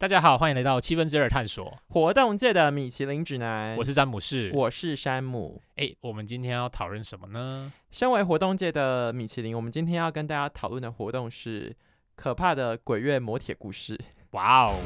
[0.00, 1.76] 大家好，欢迎来到七分之二探索。
[1.88, 4.50] 活动界的米其林指南，我是詹姆士。
[4.54, 5.60] 我是山姆。
[5.76, 7.70] 哎，我们今天要讨论什么呢？
[7.90, 11.76] 身为活动界的米其林，我们今天要跟大家讨论的活动是
[12.16, 14.00] 可怕的鬼月磨铁故事。
[14.30, 14.80] 哇哦！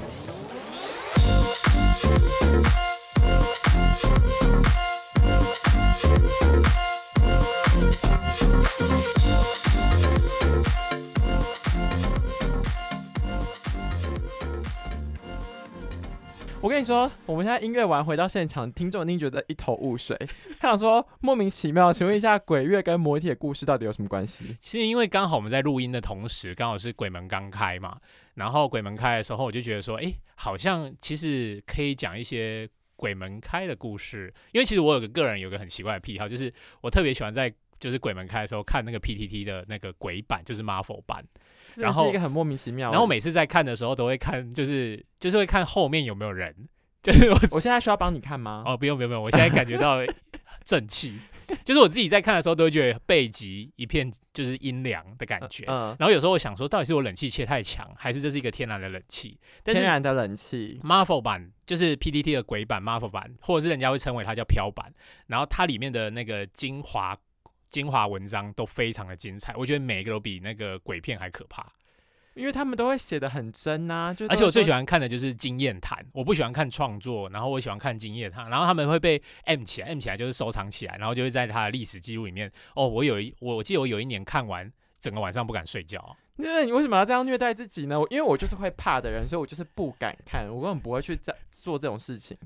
[16.64, 20.16] 我跟你说，我们现在音乐完回到现场，听众一定觉得一头雾水。
[20.58, 24.56] 他想说莫名其妙，请问一下，鬼月跟魔铁故事到底有什么关系？
[24.62, 27.98] 是因为刚好我们在录音的同时，刚好是鬼门刚开嘛。
[28.36, 34.32] 然后鬼门开的时候，我就觉得说，哎，好像其实可以讲一些鬼门开的故事。
[34.52, 37.52] 因为其实我有个个人有个很奇怪的癖好，就是我特别喜欢在
[37.84, 41.22] 就是鬼门开的时候看那个 PTT 的那个鬼版，就是 Marvel 版。
[41.76, 42.90] 然后一个很莫名其妙。
[42.90, 46.66] 然后每次在看的时候，都会看，就是就是会看后面有没有人。
[47.02, 48.62] 就是我，我现在需要帮你看吗？
[48.64, 49.98] 哦，不用不用不用，我现在感觉到
[50.64, 51.18] 正气。
[51.62, 55.66] 就是我自己在看的时候，都会觉得背脊一片就是阴凉的感觉。
[55.66, 55.94] 嗯。
[55.98, 59.38] 然后有时候我想说，到底是我冷气切太强，还是这是一个天然的冷气？
[59.62, 60.80] 天然的冷气。
[60.82, 64.90] Marvel 版就是 PTT 的鬼版 Marvel 版，或者是人家会称为它叫飘版。
[65.26, 67.14] 然后它里面的那个精华
[67.74, 71.66] 精华文章都非常的精彩，我觉得每一个都比那个鬼片还可怕。
[72.34, 86.16] 因为他们都会写的很真呐，就而且我最喜欢看的就是经验谈，我不喜欢看创作，然后我喜欢看经验谈，然后他们会被 M 起来，M 起来就是收藏起来，然后就会在他的历史记录里面，哦，我有一，我记得我有一年看完，整个晚上不敢睡觉。
[86.36, 87.96] 那你为什么要这样虐待自己呢？
[88.08, 92.36] 因为我就是会怕的人，所以我就是不敢看，我根本不会去在做这种事情。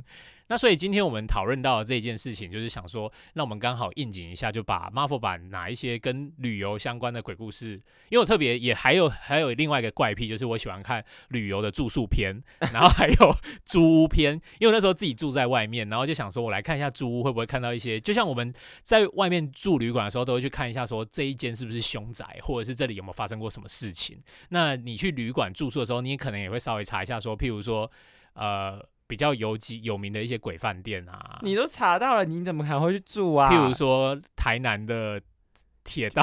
[0.48, 7.74] 那所以今天我们讨论到这件事情，就是想说，那我们刚好应景一下，就把 Marvel 版哪一些跟旅游相关的鬼故事，
[8.08, 18.52] 因为我特别也还有还有另外一个怪癖，就是我喜欢看旅游的住宿片，然后还有 租屋片，因为那时候自己住在外面，然后就想说我来看一下租屋会不会看到一些，就像我们
[18.82, 24.18] 在外面住旅馆的时候，都会去看一下说这一间是不是凶宅，或者是这里有没有发生过什么事情。
[24.48, 27.90] 那你去旅馆住宿的时候，你可能也会稍微查一下说，譬如说，
[28.32, 28.82] 呃。
[29.08, 33.50] 比较有几有名的一些鬼饭店啊，你都查到了，你怎么还会去住啊？
[33.50, 35.20] 譬如说台南的
[35.82, 36.22] 铁道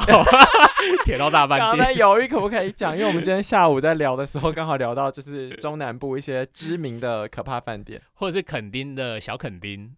[1.04, 1.76] 铁道大饭店。
[1.76, 2.94] 刚才犹豫可不可以讲？
[2.96, 9.92] 因为我们今天下午在聊的时候， 刚好聊到就是中南部一些知名的可怕饭店，或者是垦丁的小垦丁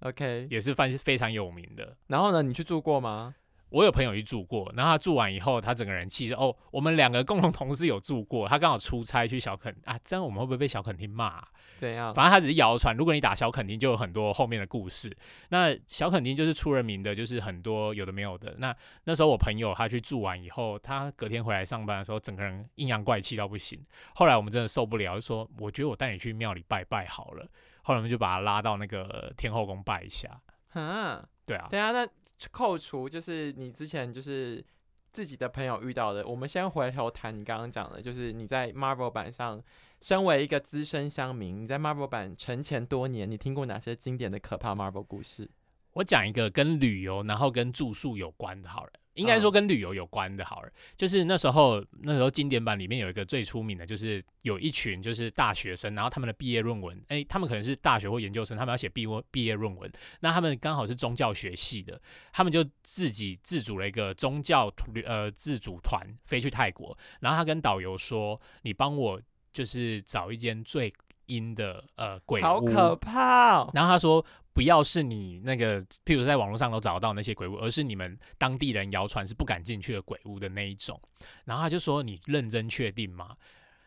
[0.00, 1.96] ，OK，也是饭非常有名的。
[2.08, 3.36] 然后呢，你去住过吗？
[3.74, 11.42] 我有朋友去住过，然后他住完以后，他整个人气是哦，我们两个共同同事有住过，他刚好出差去小垦啊，这样我们会不会被小垦丁骂？
[11.80, 12.14] 怎样？
[12.14, 15.14] 反正他只是谣传，如果你打小垦丁，就有很多后面的故事。
[15.48, 18.54] 那小垦丁就是出人名的，就是很多有的没有的。
[18.58, 18.72] 那
[19.06, 23.84] 那时候我朋友他去住完以后，他隔天回来上班的时候，整个人阴阳怪气到不行。
[24.14, 27.44] 后来我们真的受不了，就说我觉得我带你去庙里拜拜好了。
[27.82, 30.30] 后来我们就把他拉到那个天后宫拜一下。
[30.74, 31.66] 嗯，对啊。
[31.68, 32.06] 对啊那。
[32.50, 34.64] 扣除就是你之前就是
[35.12, 39.62] 自己的朋友遇到的，我们先回头谈你刚刚讲的，就是你在 Marvel 版上，
[40.00, 45.48] 身为一个资深乡民，你在 Marvel 版沉潜多年，你听过哪些经典的可怕 Marvel 故事？
[45.92, 48.90] 我讲一个跟旅游，然后跟住宿有关的，好了。
[49.14, 62.00] 应该说跟旅游有关的，好了，就是那时候那时候经典版里面有一个最出名的，就是有一群就是大学生，然后他们的毕业论文，哎，他们可能是大学或研究生，他们要写毕业毕业论文，那他们刚好是宗教学系的，
[62.32, 64.72] 他们就自己自组了一个宗教
[65.04, 69.20] 呃自主团飞去泰国，然后他跟导游说：“你帮我
[69.52, 70.92] 就是找一间最
[71.26, 74.24] 阴的呃鬼屋，好可怕。”然后他说。
[74.54, 80.96] 不要是你那个，譬如在网络上都找到那些鬼屋，而是你们当地人谣传是不敢进去的鬼屋的那一种。
[81.44, 83.30] 然后他就说：“你认真确定吗？”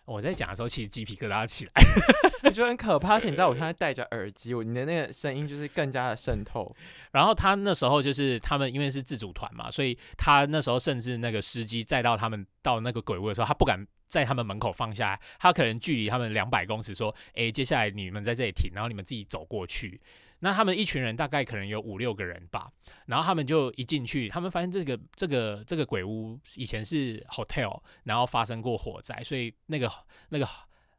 [0.08, 1.72] 我在讲的时候，其实鸡皮疙瘩起来，
[2.44, 3.16] 我觉得很可怕。
[3.16, 6.74] 而且你知道，我现在戴着耳机，我你的那个声音就是更加的渗透。
[7.12, 20.00] 然后他那时候就是他们因为是自主团嘛，所以他那时候甚至那个司机载到他们到那个鬼屋的时候，他不敢在他们门口放下来，他可能距离他们两百公尺，说：“哎，接下来你们在这里停，然后你们自己走过去。”
[20.40, 22.70] 那他们一群人大概可能有五六个人吧，
[23.08, 29.92] 然后他们就一进去，他们发现这个这个这个鬼屋以前是 hotel，然后发生过火灾，所以那个
[30.30, 30.48] 那个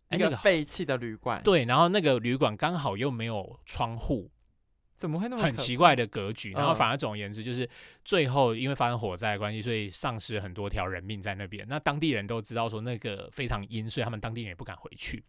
[0.09, 4.31] 那个废弃的旅馆，对，然后那个旅馆刚好又没有窗户，
[4.97, 6.53] 怎么会那么很奇怪的格局？
[6.53, 7.69] 然后反而总而言之，就是
[8.05, 11.65] 最后因为发生火灾的关系，所以丧失很多条人命在那边。
[11.69, 15.23] 那当地人都知道说那个非常阴，所以他们当地人也不敢回去。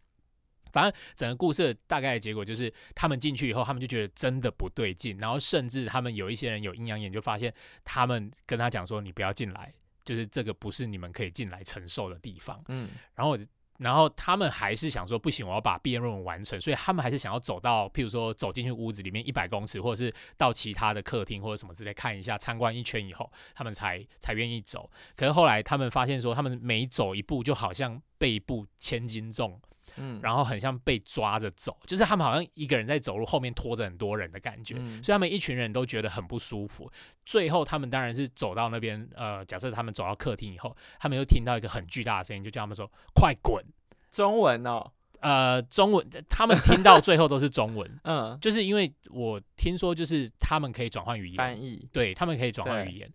[0.71, 9.73] 反正整个故事大概的结果就是，他们进去以后，他们就觉得真的不对劲，然后甚至他们有一些人有阴阳眼，就发现他们跟他讲说：“你不要进来，
[10.03, 13.37] 就是这个不是你们可以进来承受的地方。”嗯，然后
[13.77, 24.91] 然后他们还是想说不行，我要把毕业论文完成，所以他们还是想要走到，譬如说走进去屋子里面一百公尺，或者是到其他的客厅或者什么之类看一下，参观一圈以后，他们才才愿意走。
[25.15, 29.57] 可是后来他们发现说，他们每走一步就好像背部千斤重，
[29.97, 36.91] 嗯，然后很像被抓着走，就是他们好像一个人在走路，后面拖着很多人的感觉，嗯所以他们一群人都觉得很不舒服。
[37.25, 43.63] 最后他们当然是走到那边，呃，假设他们走到客厅以后，他们又听到一个很巨大的声音，就叫他们说快滚。
[44.09, 53.11] 中文哦，呃，中文他们听到最后都是中文， 嗯，就是因为我听说就是他们可以转换语言，翻译对他们可以转换对语言。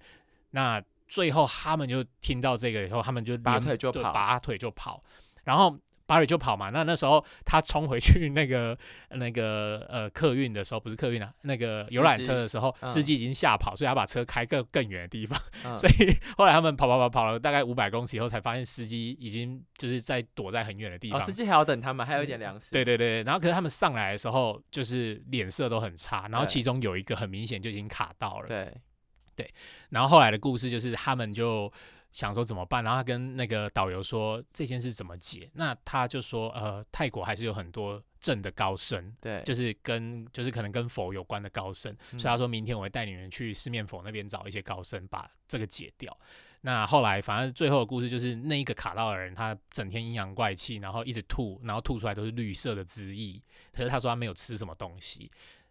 [0.50, 5.02] 那最后他们就听到这个以后，他们就拔腿就跑拔腿就跑，
[5.42, 5.76] 然后
[6.06, 6.70] 拔腿就跑嘛。
[6.70, 8.76] 那那时候他冲回去那个
[9.10, 15.38] 那个呃客运的时候，不是客运啊，那个游览车的时候，嗯司机已经吓跑，所以他把车开更更远的地方。
[15.64, 21.26] 嗯所以后来他们跑跑跑跑了大概五百公尺以后，才发现司机已经就是在躲在很远的地哦，方。
[21.26, 22.70] 司机还要等他们，还有一点粮食。
[22.70, 28.48] 对对对，然后可是他们上来的时候，就是脸色都很差，然后其中有一个很明显就已经卡到了。
[28.48, 28.72] 对
[29.36, 29.50] 对，
[29.90, 31.72] 然后后来的故事就是他们就
[32.14, 46.16] 想说怎么办，然后他跟那个导游说这件事怎么解，那他就说呃泰国还是有很多正的高僧，对，就是跟就是可能跟佛有关的高僧，嗯所以他说明天我会带你们去四面佛那边找一些高僧，把这个解掉。
[46.60, 55.30] 那后来反正最后的故事就是那一个卡到的人，他整天阴阳怪气，然后一直吐，然后吐出来都是绿色的汁液，可是他说他没有吃什么东西。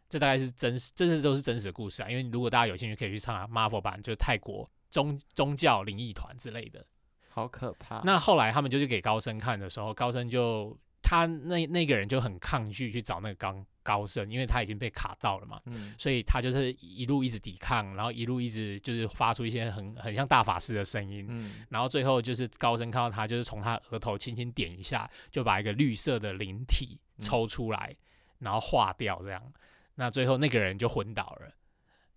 [0.09, 2.09] 这大概是真实，这是都是真实的故事啊。
[2.09, 6.85] 因为如果大家有兴趣，可以去查 Marvel 版，就是泰国宗宗教灵异团之类的。
[7.29, 8.03] 好可怕。
[8.05, 27.91] 那后来他们就去给高僧看的时候，高僧就他那那个人就很抗拒去找那个高高僧，因为他已经被卡到了嘛，嗯，所以他就是一路一直抵抗，然后一路一直就是发出一些很很像大法师的声音，嗯，然后最后就是高僧看到他，就是从他额头轻轻点一下，就把一个绿色的灵体抽出来，
[28.37, 29.41] 然后化掉这样。
[29.95, 31.51] 那最后那个人就昏倒了。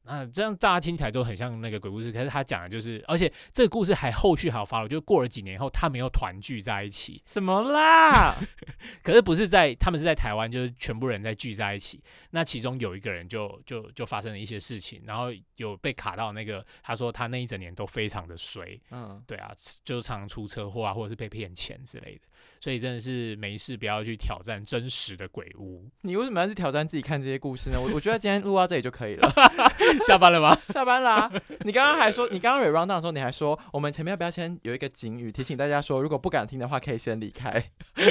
[0.06, 8.36] 那这样大家听起来都很像那个鬼故事，可是他讲的就是，而且这个故事还后续还有发了，就过了几年后，他们又团聚在一起，什么啦？
[9.02, 12.02] 可是不是在他们是在台湾，就是全部人在聚在一起。
[12.30, 15.26] 那其中有一个人就就就发生了一些事情，然后
[15.56, 19.52] 有被卡到那个，他说他那一整年都非常的衰，嗯，对啊，
[19.84, 22.20] 就常出车祸啊，或者是被骗钱之类的，
[22.60, 25.84] 所以真的是没事不要去挑战真实的鬼屋。
[26.02, 27.78] 你为什么要去挑战自己看这些故事呢？
[27.80, 29.32] 我我觉得今天录到这里就可以了。
[30.06, 30.56] 下班了吗？
[30.74, 31.30] 下班啦、
[31.60, 37.62] 你刚刚还说，你刚刚 re round down 的时候，你还说我们前面要不要先有一个警语提醒大家说，如果不敢听的话，可以先离开。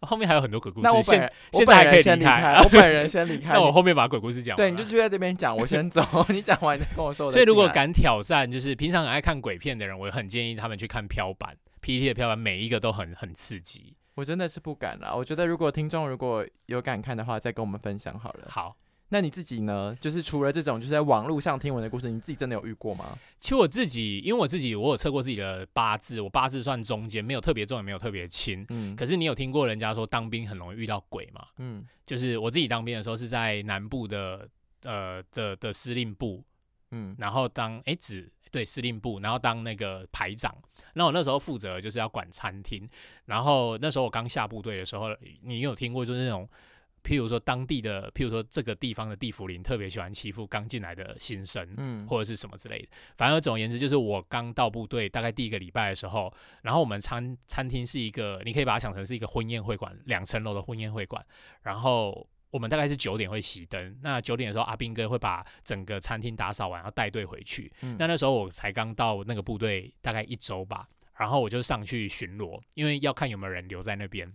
[0.00, 3.54] 后面还有很多鬼故事，那我本现人我本现在还可以先离离开我本人先离开。
[3.54, 6.04] 那我后面把鬼故事讲完对，你就就在这边讲，我先走。
[6.28, 13.94] 你讲完，你跟我说我再所以如果进来敢挑战，就是平常很爱看鬼片的人，我很建议他们去看飘版，PT 的漂版每一个都很很刺激。
[14.14, 15.14] 我真的是不敢啦。
[15.14, 18.46] 我觉得如果听众如果有敢看的话，再跟我们分享好了。
[18.48, 18.76] 好，
[19.08, 19.94] 那你自己呢？
[20.00, 23.18] 就是除了这种就是在网络上听闻的故事，你自己真的有遇过吗？
[23.40, 28.64] 其实我自己，因为我自己我有测过自己的八字，我八字算中间，没有特别重，也没有特别轻。
[28.68, 31.44] 嗯可是你有听过人家说当兵很容易遇到鬼吗？
[31.58, 34.48] 嗯就是我自己当兵的时候是在南部的
[34.84, 36.44] 呃的的司令部，
[36.92, 40.54] 嗯然后当哎指对司令部，然后当那个排长。
[40.92, 42.88] 那我那时候负责就是要管餐厅，
[43.24, 45.08] 然后那时候我刚下部队的时候，
[45.42, 46.48] 你有听过就是那种，
[47.02, 52.88] 譬如说当地的，譬如说这个地方的地府林特别喜欢欺负刚进来的新生，嗯或者是什么之类的。
[53.16, 61.26] 反正总而言之，就是我刚到部队大概第一个礼拜的时候，然后我们餐餐厅是一个，你可以把它想成是一个婚宴会馆，两层楼的婚宴会馆，
[61.62, 62.24] 然后。
[62.54, 67.72] 我们大概是九点会熄灯，那九点的时候，阿斌哥会把整个餐厅打扫完，然后带队回去。
[67.80, 74.32] 嗯那那时候我才刚到那个部队，大概一周吧，然后我就上去巡逻，因为要看有没有人留在那边。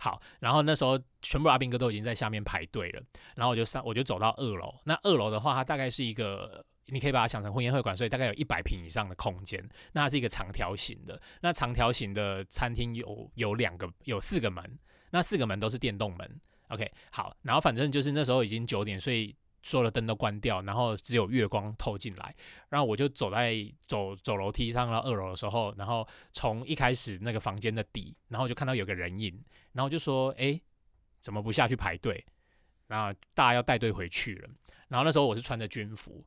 [0.00, 3.00] 好，然后那时候全部阿兵哥都已经在下面排队了，
[3.36, 4.74] 然后我就上，我就走到二楼。
[4.82, 9.64] 那二楼的话，它大概是一个，你可以把它想成婚宴会馆，所以大概有一百平以上的空间。
[9.92, 14.76] 那它是一个长条形的，那长条形的餐厅有有两个，有四个门，
[15.12, 16.40] 那四个门都是电动门。
[16.72, 22.34] OK，好，然后反正就是那时候已经九点，所以所有的灯都关掉，然后只有月光透进来。
[22.70, 23.54] 然后我就走在
[23.86, 29.38] 走走楼梯上到二楼的时候，然后从一开始那个房间的底，然后就看到有个人影，
[29.72, 30.58] 然后就说：“哎，
[31.20, 32.24] 怎么不下去排队？”
[32.88, 34.48] 然后大家要带队回去了。
[34.88, 36.24] 然后那时候我是穿着军服，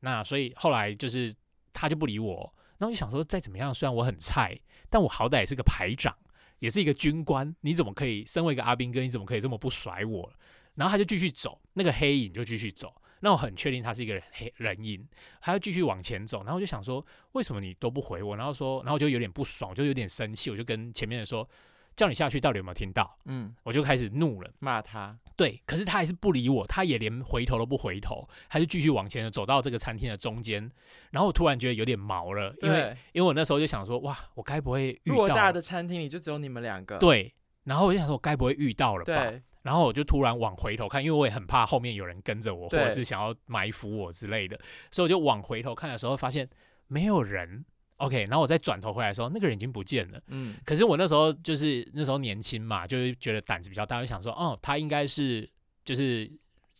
[0.00, 1.32] 那所以后来就是
[1.72, 2.52] 他就不理我。
[2.78, 4.58] 那我就想说，再怎么样，虽然我很菜，
[4.90, 6.12] 但我好歹也是个排长。
[6.58, 10.32] 也是一个军官，你怎么可以身为一个阿兵哥，你怎么可以这么不甩我？
[10.74, 12.94] 然后他就继续走，那个黑影就继续走。
[13.20, 15.06] 那我很确定他是一个黑人影，
[15.40, 16.38] 他就继续往前走。
[16.38, 18.36] 然后我就想说，为什么你都不回我？
[18.36, 21.48] 然后说，然后我就有点不爽，就有点生气，我就跟前面的说，
[21.96, 23.16] 叫你下去，到底有没有听到？
[23.26, 24.50] 嗯，我就开始怒了。
[24.58, 30.70] 骂他，对，可是他还是不理我，他也连回头都不回头，他就继续往前走到这个餐厅的中间。
[31.10, 37.32] 然后我突然觉得有点毛了，因为，因为我那时候就想说，哇，我该不会遇到偌大的餐厅里就只有你们两个，对，
[37.62, 39.32] 然后我就想说，我该不会遇到了吧？
[39.62, 44.58] 然后我就突然往回头看，因为我也很怕后面有人跟着我，或者是想要埋伏我之类的，
[44.90, 46.48] 所以我就往回头看的时候，发现
[46.88, 47.64] 没有人。
[48.04, 50.20] OK，然后我再转头回来的时候，那个人已经不见了。
[50.28, 55.48] 嗯，可是我那时候就是那时候年轻嘛，就是觉得胆子比较大，就想说，哦，他应该是
[55.84, 56.30] 就是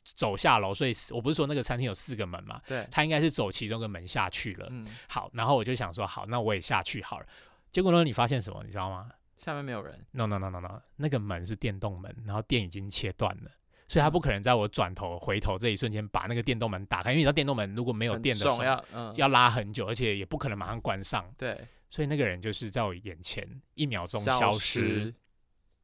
[0.02, 4.69] 走下楼，所以我不是说那个餐厅有四个门嘛，对，他应该是走其中一个门下去了。
[4.71, 7.26] 嗯，好，然后我就想说，好，那我也下去好了。
[7.73, 8.62] 结果呢，你发现什么？
[8.64, 9.11] 你知道吗？
[9.37, 13.50] 下面没有人，no no no no no，那个门是电动门，然后电已经切断了，
[13.87, 21.59] 所以他不可能在我转头回头这一瞬间把那个电动门打开，因为你知道电动门如果没有电的时候重要，嗯，要拉很久，而且也不可能马上关上，对，
[21.91, 25.14] 所以那个人就是在我眼前一秒钟消消失。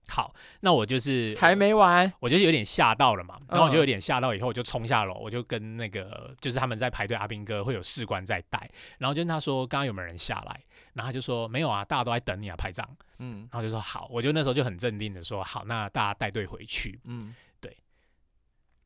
[0.08, 3.80] 好，那我就是还没完，我就有点吓到了嘛，然后我就嗯。
[3.80, 10.60] 有点吓到，以后我就冲下楼，我就跟那个就是他们在排队阿兵哥会有士官在带，然后就跟他说刚刚有没有人下来，
[10.94, 12.88] 然后他就说没有啊，大家都在等你啊，排长，
[13.18, 13.46] 嗯。
[13.52, 17.49] 然后就说好，我就那时候就很镇定的说好，那大家带队回去，嗯，对，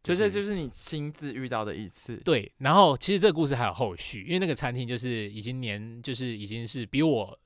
[0.05, 7.37] 就就是就是你亲自遇到的一次，对，然后其实这个故事还有后续，因为那个餐厅就是已经年就是已经是比我。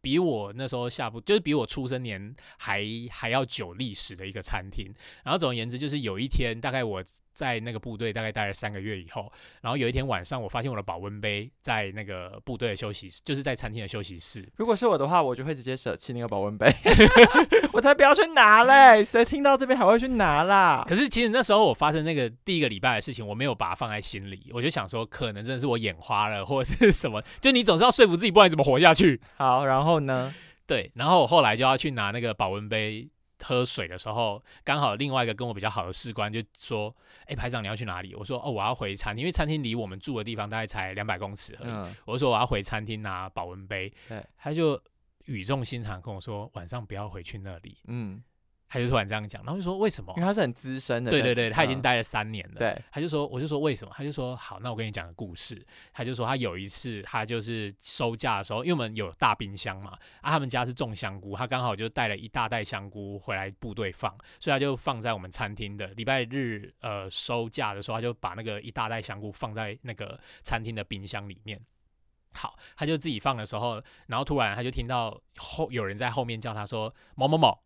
[0.00, 4.92] 比我那时候下部就是比我出生年还还要久历史的一个餐厅。
[5.24, 7.02] 然后总而言之，就是有一天，大概我
[7.32, 9.30] 在那个部队大概待了三个月以后，
[9.62, 14.48] 然后有一天晚上，我发现我的保温杯在那个部队的休息室，就是在餐厅的休息室。
[14.56, 16.72] 如果是我的话，我就会直接舍弃那个保温杯，
[17.72, 19.04] 我才不要去拿嘞！
[19.04, 20.84] 谁听到这边还会去拿啦？
[20.88, 29.20] 可是其实那时候我发生那个第一个礼拜的事情，我没有把它放在心里，我就想说，可能真的是我眼花了，或者是什么，就你总是要说服自己，不然你怎么活下去？
[29.36, 30.34] 好，然后呢？
[30.66, 33.08] 对，然后我后来就要去拿那个保温杯
[33.42, 36.94] 喝水的时候，刚好另外一个跟我比较好的士官就说
[37.26, 41.70] ：“哎，排长你要去哪里？”我说：“哦，我要回餐厅，因为餐厅离我们住的地方大概才两百公尺而已。
[41.70, 44.78] 嗯，我就说：“我要回餐厅拿保温杯。”对，他就
[45.26, 47.78] 语重心长跟我说：“晚上不要回去那里。
[47.86, 48.22] 嗯，”
[48.68, 52.58] 他就突然这样讲，然后就说：“为什么因为他是很资深的，对对对，他已经嗯待了三年了。
[52.58, 53.92] 对，他就说，我就说为什么？
[53.96, 55.66] 他就说好，那我跟你讲个故事。
[55.92, 71.58] 他就说他有一次，他就是收假的时候，因为我们有大冰箱嘛，啊，他们家是种香菇，他刚好就带了一大袋香菇回来部队放，所以他就放在我们餐厅的礼拜日呃收假的时候，他就把那个一大袋香菇放在那个餐厅的冰箱里面。
[72.34, 77.58] 好，他就自己放的时候，然后突然他就听到后有人在后面叫他说某某某，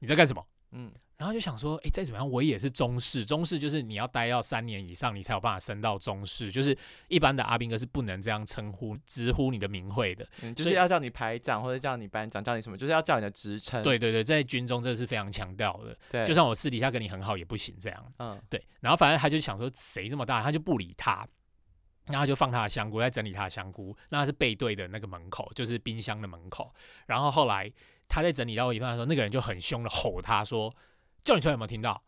[0.00, 0.44] 你在干什么？
[0.72, 3.24] 嗯，然后就想说，诶，再怎么样，我也是中士。
[3.24, 6.50] 中士就是你要待要三年以上，你才有办法升到中士。
[6.50, 6.76] 就是
[7.08, 10.24] 一般的阿兵哥是不能这样称呼、直呼你的名讳的。
[10.42, 13.82] 嗯，就是要叫你排长或者叫你班长，叫你什么，就是要叫你的职称。
[13.82, 15.96] 对对对，在军中这是非常强调的。
[16.08, 18.12] 对，就算我私底下跟你很好也不行这样。
[18.18, 21.26] 嗯对，然后反正他就想说，谁这么大，他就不理他。
[22.10, 23.96] 然后就放他的香菇，在整理他的香菇。
[24.08, 26.72] 那他是背对的那个门口，就是冰箱的门口。
[27.06, 27.70] 然后后来
[28.08, 30.72] 他在整理到一半的时候，那个人就很凶的吼他说
[31.24, 32.02] ：“叫你出来有没有听到？”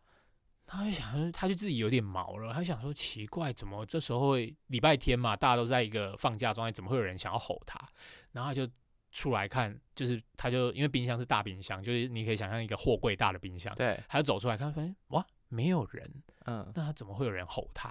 [0.64, 2.52] 他就想，他就自己有点毛了。
[2.52, 4.36] 他就想说，奇怪，怎么这时候
[4.68, 7.78] 礼拜天嘛，大家都在一个放假状态，怎么会有人想要吼他？
[8.30, 8.66] 然后他就
[9.12, 16.10] 出来看，就是他就因为冰箱是大冰箱，就是你可以想象一个货柜大的冰箱，对，他就走出来看，发现哇，没有人。
[16.44, 17.88] 嗯那他怎么会有人吼他？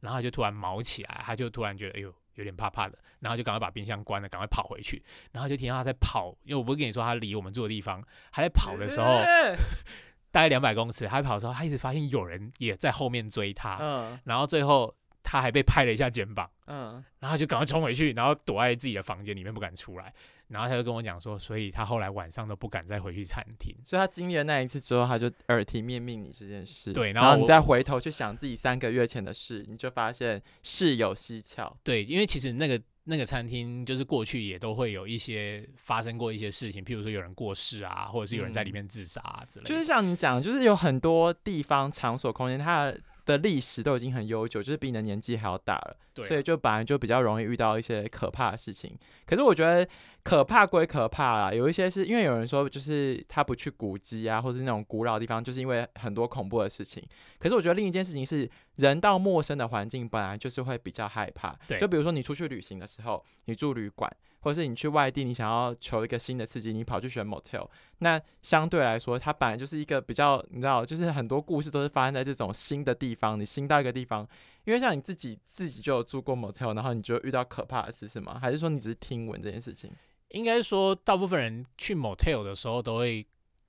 [0.00, 5.00] 然后他就突然毛起来，他就突然觉得哎呦有点怕怕的，然后就赶快把冰箱关了，赶快跑回去。
[5.30, 8.02] 然后就听到他在跑，因为我不是跟你说他离我们住的地方，
[8.32, 9.56] 他在跑的时候呃
[10.32, 20.12] 大概两百公尺，他在跑的时候，他一直发现有人也在后面追他，嗯然后最后他还被拍了一下肩膀，嗯，然后就赶快冲回去，然后躲在自己的房间里面不敢出来。
[20.52, 23.74] 然后他就跟我讲说，所以他后来晚上都不敢再回去餐厅。
[23.84, 26.90] 所以他经历了那一次之后，他就耳提面命你这件事。
[26.90, 31.76] 然对然后你再回头去想自己三个月前的事，你就发现事有蹊跷。
[31.82, 39.68] 对，因为其实那个那个餐厅就是过去也都会有一些发生过一些事情，譬如说有人过世啊，或者是有人在里嗯面自杀、啊、之类的。
[39.68, 43.00] 就是像你讲，就是有很多地方、场所、空间，它的
[43.38, 48.98] 历史都已经很悠久，就是比你的年纪还要大了，对啊所以就本来就比较容易遇到一些可怕的事情。
[49.26, 49.88] 可是我觉得
[50.22, 57.02] 可怕归可怕啦，有一些是因为有人说，就是他不去古迹啊，或者是那种古老的地方，就是因为很多恐怖的事情。
[57.38, 61.56] 可是我觉得另一件事情是，人到陌生的环境本来就是会比较害怕。
[61.68, 64.10] 对就比如说你出去旅行的时候，你住旅馆，
[64.42, 67.66] 或者是你去外地，你想要求一个新的刺激，你跑去选 motel，
[67.98, 73.40] 那相对来说，它本来就是一个比较，你知道，就是很多故事都是发生在这种新的地方。
[73.40, 74.28] 你新到一个地方，
[74.64, 78.38] 因为像你自己自己就有住过 motel，然后你就遇到可怕的事是吗？
[78.38, 79.90] 还是说你只是听闻这件事情？
[80.28, 83.26] 应该说，大部分人去 motel 的时候都会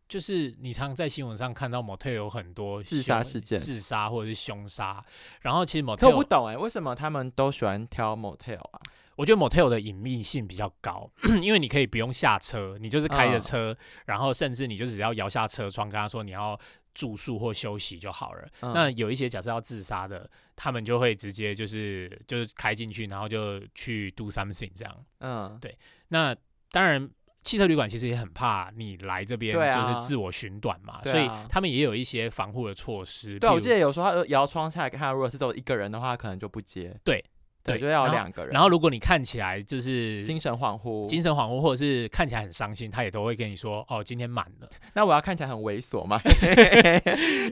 [0.10, 5.02] 就是你常在新闻上看到 motel 有很多自杀事件自杀或者是凶杀，
[5.42, 8.82] 然后其实可我不 motel 懂哎，为什么他们都喜欢挑 motel 啊？
[9.16, 11.10] 我觉得 motel 的隐秘性比较高，
[11.42, 16.60] 因为你可以不用下车，你就是开着嗯车，然后甚至你就只要摇下车窗，跟他说你要
[16.94, 18.48] 住宿或休息就好了。
[18.62, 25.00] 嗯那有一些假设要自杀的，他们就会直接就是就是开进去，然后就去 do something 这样。
[25.20, 25.78] 嗯，对
[26.10, 26.36] 那
[26.72, 27.10] 当然。
[27.44, 33.38] 汽车旅馆其实也很怕你来这边就是自我寻短嘛，啊所以他们也有一些防护的措施。
[33.40, 36.96] 对啊，我记得有时候他摇窗下来看，如果是只有一个人的话，可能就不接。
[37.04, 37.24] 对
[37.64, 38.54] 对，对就要两个人。
[38.54, 44.70] 然后如果你看起来就是精神恍惚，精神恍惚，或者是看起来很伤心，他也都会跟你说：“哦，今天满了。
[44.94, 46.20] 那我要看起来很猥琐吗？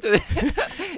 [0.01, 0.22] 就是”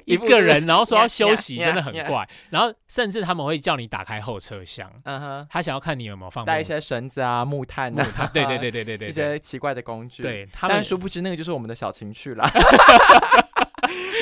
[0.05, 2.27] 一个人，然后说要休息，真的很怪。
[2.49, 8.29] 然后甚至他们会叫你打开后车厢，嗯哼，他想要看你有没有放木带一些绳子啊、木炭啊，木炭。
[8.33, 12.49] 对对对对对 对一，些奇怪的工具。，对他们但殊不知那个就是我们的小情趣啦。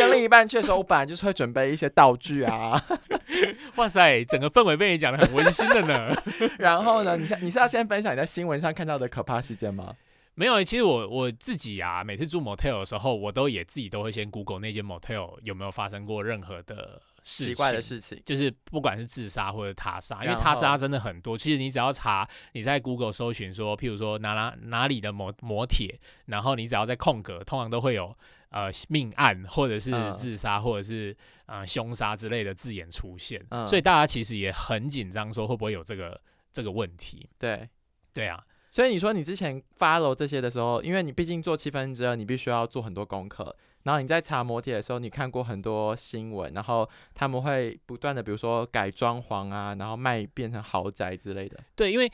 [0.01, 2.81] 跟另一半去的时候，我本来就是会准备一些道具啊，
[3.77, 6.11] 哇塞，整个氛围被你讲的很温馨的呢。
[6.57, 9.93] 然后呢，你是你是要先分享你在新闻上看到的可怕事件吗？
[10.33, 17.47] 没有，其实我我自己啊，每次住 motel 的时候，我都也自己都会先 Google 那间 motel 有没有发生过任何的事情。
[17.47, 21.37] 奇怪的事情，就是不管是自杀或者他杀，因为他杀真的很多。
[21.37, 28.15] 其实你只要查，你在 Google 搜寻说，譬如说哪哪哪里的摩摩铁，然后你只要在空格，通常都会有
[28.49, 33.45] 呃命案或者是嗯自杀或者是呃凶杀之类的字眼出现。
[33.49, 36.19] 嗯所以大家其实也很紧张，说会不会有这个
[36.51, 37.29] 这个问题？
[37.37, 37.69] 对。
[38.13, 43.55] 对啊，所以你说你之前 follow 这些的时候，因为你毕竟做七分之二，你必须要做很多功课。
[43.83, 51.59] 然后你在查摩铁的时候，你看过很多新闻，然后他们会不断的，比如说改装潢啊，然后卖变成豪宅之类的。
[51.75, 52.11] 对，因为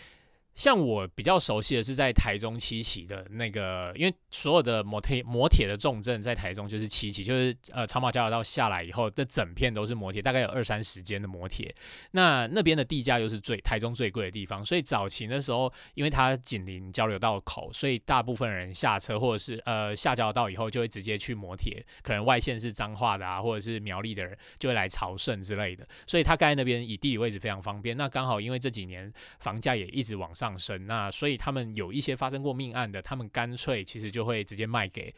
[0.57, 11.73] 像我比较熟悉的是在台中七期的那个，因为所有的摩铁摩铁的重镇在台中就是七期，就是呃长马交流道下来以后，这整片都是摩铁，大概有二三十间的摩铁。
[12.11, 27.95] 那那边的地价又是最台中最贵的地方，所以早期那时候，因为它紧邻交流道口，所以大部分人下车或者是呃下交流道以后，就会直接去摩铁，可能外县是彰化的啊，或者是苗栗的人就会来朝圣之类的，所以它盖在那边以地理位置非常方便。
[27.95, 35.13] 那刚好因为这几年房价也一直往上上升，那所以他们有一些发生过命案的，他们干脆其实就会直接卖给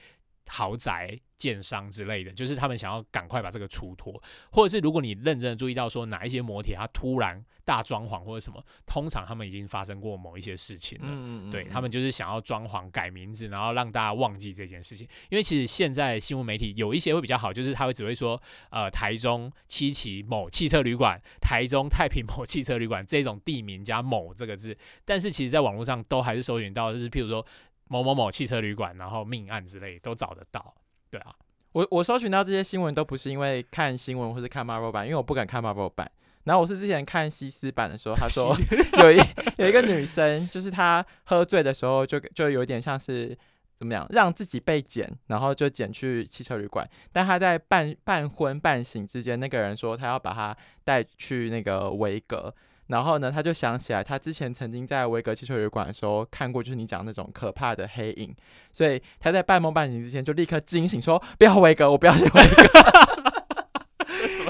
[0.47, 4.21] 豪宅建商之类的，就是他们想要赶快把这个出脱，
[4.51, 11.05] 或者是如果你认真的注意到说哪一些摩铁它突然大装潢或者什么，通常他们已经发生过某一些事情了。
[11.07, 15.07] 嗯对他们就是想要装潢改名字，然后让大家忘记这件事情。
[15.29, 24.75] 因为其实现在新闻媒体有一些会比较好，就是他会只会说，呃，台中七期某汽车旅馆、台中太平某汽车旅馆这种地名加某这个字，
[25.05, 27.45] 但是其实在网络上都还是搜寻到，就是譬如说
[27.89, 30.73] 某某某汽车旅馆，然后命案之类都找得到。
[31.09, 31.35] 对啊，
[31.73, 36.09] 我我搜寻到这些新闻都不是因为看新闻或是看 Marvel 版，因为我不敢看 Marvel 版。
[36.45, 38.55] 然后我是之前看西斯版的时候，他说
[39.03, 39.19] 有一
[39.57, 43.37] 有一个女生，就是她喝醉的时候就就有点像是
[43.77, 46.89] 怎么样，让自己被捡，然后就捡去汽车旅馆。
[47.11, 52.53] 但她在半半昏半醒之间，那个人说他要把她带去那个维格。
[52.89, 58.35] 然后呢，他就想起来，他之前曾经在维格汽车旅馆的时候看过，就是你讲那种可怕的黑影，
[58.73, 62.39] 所以他在半梦半醒之前就立刻惊醒，说：“不要维格，我不要去维格。”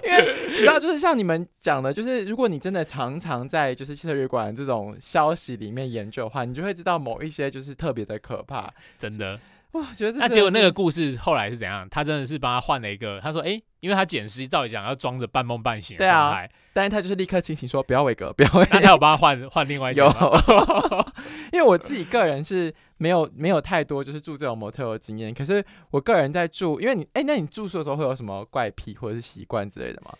[0.03, 8.73] 因为你知道，就是像你们讲的，就是如果你真的常常在就是汽车旅馆这种消息里面研究的话，你就会知道某一些就是特别的可怕。
[8.97, 9.39] 真的。
[9.73, 11.87] 哇，觉得这那结果那个故事后来是怎样？
[11.89, 21.13] 他真的是帮他换了一个，他说：“诶，因为他捡尸，照理讲要装着半梦半醒的对啊状态，但是他就是立刻清醒说：“不要伟哥，不要伟哥。”那他有帮他换换另外一间有吗？，
[21.53, 30.11] 因为我自己个人是没有没有太多就是住这种 motel 的经验，可是我个人在住，因为你哎、那你住宿的时候会有什么怪癖或者是习惯之类的吗？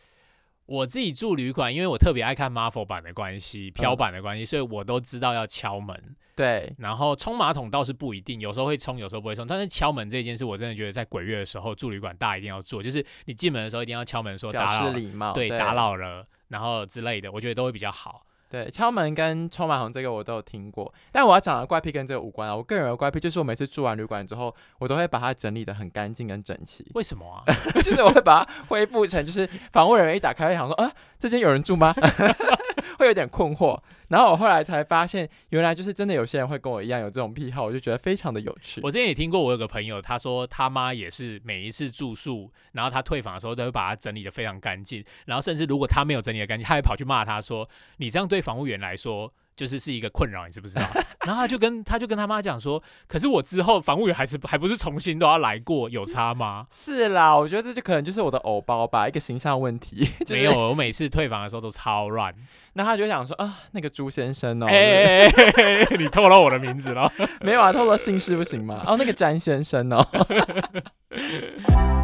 [0.70, 6.16] 我自己住旅馆，因为我特别爱看 Marvel 版的关系、漂版的关系，所以我都知道要敲门。
[6.36, 9.48] 对，然后冲马桶倒是不一定，有时候会冲，有时候不会冲。
[9.48, 18.24] 但是敲门这件事，我真的觉得在鬼月的时候住旅馆，大家一定要做，就是你进门的时候一定要敲门说打扰了，对，打扰了，然后之类的，我觉得都会比较好。
[18.50, 22.56] 对，敲门跟抽马桶这个我都有听过，但我要讲的怪癖跟这个无关啊。
[22.56, 27.44] 我个人的怪癖就是我每次住完旅馆之后，我都会把它整理的很干净跟整齐，为什么啊？
[27.84, 31.94] 就是我会把它恢复成就是访问人员一打开会想说啊，这间有人住吗？
[33.00, 33.80] 会有点困惑。
[34.10, 38.82] 然后我后来才发现，原来就是真的有些人会跟我一样有这种癖好，我就觉得非常的有趣。
[38.84, 50.86] 我之前也听过，我有个朋友，他说他妈也是每一次住宿，然后他退房的时候都会把它整理的非常干净，然后甚至如果他没有整理的干净，他还跑去骂他说：“你这样对房务员来说。”就是是一个困扰，你知不知道？
[51.26, 56.66] 然后他就跟他就跟他妈讲说，可是我之后防务员还是还不是重新都要来过，有差吗？
[56.72, 60.10] 是啦，我觉得这就可能就是我的偶包吧，一个形象问题。
[60.26, 62.34] 就是没有，，我每次退房的时候都超乱。
[62.74, 67.12] 那他就想说啊，那个朱先生哦，哎、欸欸欸你透露我的名字了。
[67.42, 68.82] 没有啊，透露姓氏不行吗？
[68.88, 70.08] 哦，那个詹先生哦。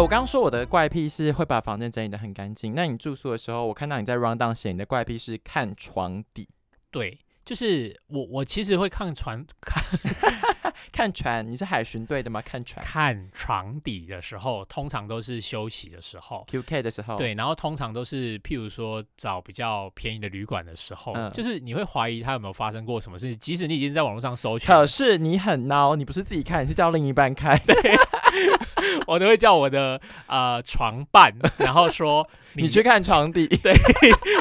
[0.00, 2.74] 我刚刚说我的怪癖是会把房间整理得很干净。
[2.74, 6.48] 那你住宿的时候，我看到你在 round down 写你的怪癖是看床底，
[6.90, 9.82] 对，就是我我其实会看床看
[10.92, 11.48] 看船。
[11.48, 12.40] 你是海巡队的吗？
[12.42, 16.46] 看船看床底的时候，通常都是休息的时候。
[16.50, 27.58] QK 的时候，，对，然后通常都是譬如说找比较便宜的旅馆的时候，嗯就是你会怀疑他有没有发生过什么事情，即使你已经在网络上搜寻，可是你很孬，你不是自己看，你是叫另一半看。
[27.66, 27.74] 对
[29.06, 33.72] 我都会叫我的呃床伴，然后说你去看床底， 对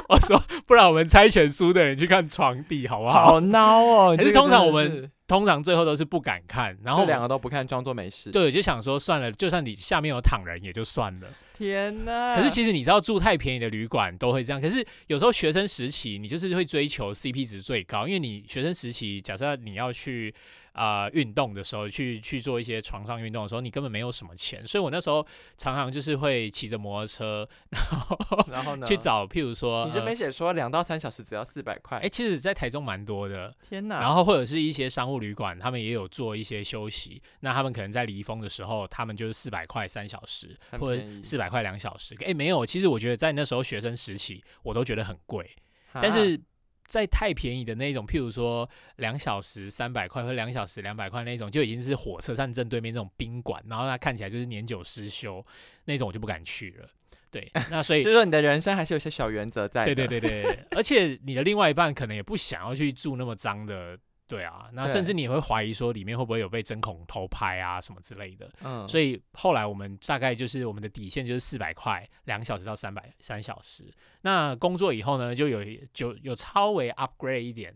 [0.10, 3.26] 我说不然我们猜拳输的人去看床底好不好？
[3.28, 4.16] 好孬哦。
[4.18, 11.28] 可是通常我们通常最后都是不敢看，然后就两个都不看，装作没事。，对，我就想说算了，就算你下面有躺人也就算了。
[11.58, 12.36] 天哪！
[12.36, 20.34] 可是其实你知道住太便宜的旅馆都会这样，可是有时候学生时期你就是会追求 CP 值最高，因为你学生时期假设你要去
[20.78, 25.26] 呃运动的时候，去去做一些床上运动的时候，你根本没有什么钱，所以我那时候
[25.58, 28.86] 常常就是会骑着摩托车，然后 然后呢？
[28.88, 31.98] 去找譬如说，你这边呃写说两到三小时只要四百块。
[31.98, 34.00] 哎、其实，在台中蛮多的，天哪！
[34.00, 37.22] 然后或者是一些商务旅馆，他们也有做一些休息。
[37.40, 42.16] 那他们可能在离峰的时候，他们就是四百块三小时，或者四百块两小时。
[42.24, 45.50] 哎，没有，其实我觉得在那时候学生时期，我都觉得很贵。
[45.94, 46.40] 但是
[46.88, 55.46] 在太便宜的那种，譬如说两小时三百块或两小时两百块那种，就已经是火车站正对面那种宾馆，然后它看起来就是年久失修
[55.86, 56.90] 那种，我就不敢去了。
[57.30, 59.94] 对， 那所以就是说你的人生还是有些小原则在的。
[59.94, 68.50] 对对对对，而且你的另外一半可能也不想要去住那么脏的，对啊，那甚至你也会怀疑说里面会不会有被针孔偷拍啊什么之类的。
[68.64, 73.86] 嗯，所以后来我们大概就是我们的底线就是四百块两小时到三百三小时。
[74.22, 75.64] 那工作以后呢，就有
[75.94, 77.74] 就有稍微 upgrade 一点。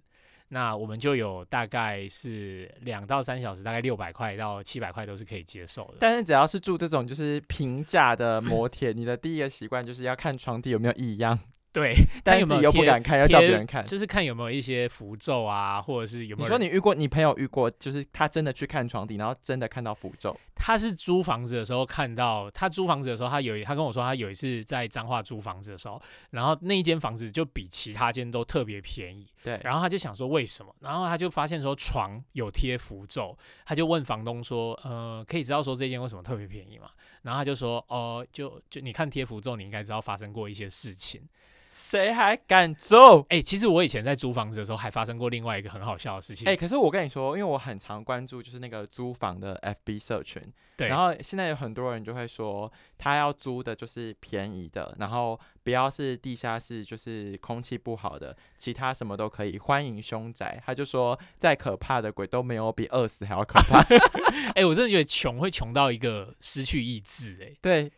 [0.53, 5.93] 那我们就有大概是两到三小时，大概六百块到七百块都是可以接受的。
[6.01, 11.39] 但是只要是住这种就是平价的摩铁，你的第一个习惯就是要看床底有没有异样，
[11.73, 13.85] 对， 但有没有贴不敢看，要叫别人看。
[13.87, 36.89] 就是看有没有一些符咒啊，或者是有没有你说你遇过，你朋友遇过，就是他真的去看床底，然后真的看到符咒，他是租房子的时候看到，他租房子的时候，他有一他跟我说，他有一次在彰化租房子的时候，然后那一间房子就比其他间都特别便宜，对，然后他就想说为什么，然后他就发现说床有贴符咒，他就问房东说，呃，可以知道说这间为什么特别便宜吗？
[37.21, 41.21] 然后他就说，哦、就就你看贴符咒，你应该知道发生过一些事情。
[41.73, 43.25] 谁还敢住？
[43.29, 46.45] 哎、其实我以前在租房子的时候，还发生过另外一个很好笑的事情。
[46.45, 50.43] 哎、可是我跟你说，因为我很常关注就是那个租房的 FB 社群，
[50.75, 60.61] 对，然后现在有很多人就会说，他要租的就是便宜的，然后不要是地下室，就是空气不好的，其他什么都可以，欢迎凶宅。
[60.65, 63.81] 他就说，再可怕的鬼都没有比饿死还要可怕。
[64.55, 67.53] 哎、我真的觉得穷会穷到一个失去意志、哎。
[67.61, 67.89] 对，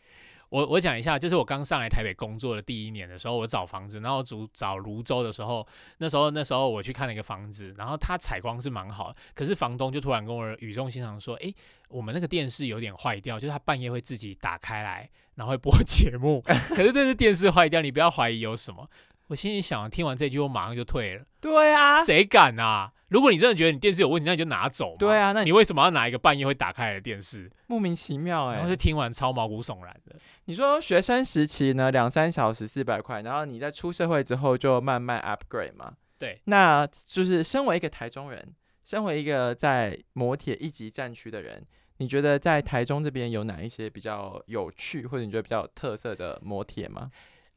[0.53, 11.55] 我我讲一下，就是我刚上来台北工作的第一年的时候，我找房子，然后租找泸州的时候，那时候那时候我去看了一个房子，然后它采光是蛮好的，可是房东就突然跟我语重心长说：“诶，
[11.89, 16.39] 我们那个电视有点坏掉，就是它半夜会自己打开来，然后会播 节目。
[16.69, 18.87] 可是这是电视坏掉，你不要怀疑有什么。”
[19.27, 21.25] 我心里想，听完这句，我马上就退了。
[21.39, 22.91] 对啊，谁敢啊？
[23.07, 24.97] 如果你真的觉得你电视有问题，那你就拿走嘛。
[24.97, 27.49] 对啊，那你你为什么要拿一个半夜会打开来的电视？
[27.67, 30.15] 莫名其妙哎、然后就听完超毛骨悚然的。
[30.45, 35.93] 你说学生时期呢，两三小时四百块，然后你在出社会之后就慢慢 upgrade 嘛？
[36.17, 41.65] 对，那就是身为一个台中人，身为一个在摩铁一级战区的人，
[41.97, 47.11] 你觉得在台中这边有哪一些比较有趣，或者你觉得比较有特色的摩铁吗？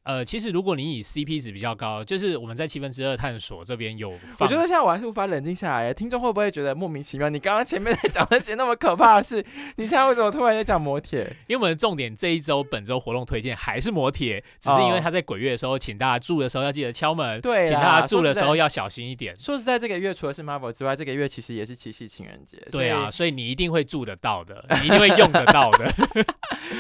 [0.07, 7.29] 呃，其实如果你以 CP 值比较高，就是我们在七分之二探索这边有我，觉得现在我还是无法冷静下来，听众会不会觉得莫名其妙？
[7.29, 9.45] 你刚刚前面在讲那些那么可怕的事，
[9.77, 11.21] 你现在为什么突然在讲磨铁？
[11.47, 19.39] 因为我们的重点这一周本周活动推荐还是磨铁，只是因为哦他在鬼月的时候，请大家住的时候要记得敲门，对请大家住的时候要小心一点。
[19.39, 22.57] 说实在，这个月除了是 Marvel 之外，这个月其实也是七夕情人节。
[22.71, 25.93] 对啊，所所以你一定会住得到的，你一定会用得到的，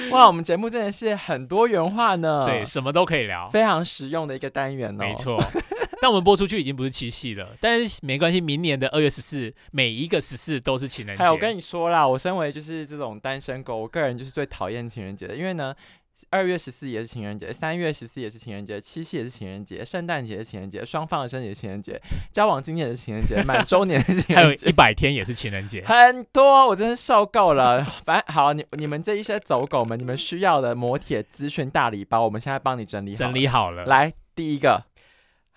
[0.07, 2.45] 以，哇，我们节目真的是很多元化呢。
[2.47, 4.99] 对，，什么都可以聊，非常实用的一个单元哦。
[4.99, 5.15] 没。
[5.17, 5.43] 错。
[6.01, 11.23] 但我们播出去已经不是七夕了，但是没关系，明年的二月十四，每一个十四都是情人节。
[11.23, 15.75] 哎我跟你说啦，我身为就是这种单身狗，我个人就是最讨厌情人节的，因为呢。
[16.29, 22.01] 二月十四也是情人节，三月十四也是情人节，七夕也是情人节，圣诞节是情人节，双方的生日也是情人节，
[22.33, 25.85] 交往纪念也是情人节，满周年是情还有，一百天也是情人节。
[25.87, 27.85] 很多，我真是受够了。
[28.05, 34.83] 反正好，你你们这一些走狗们，你们需要的磨铁资讯大礼包，我们现在帮你整理好整理好了，来，第一个，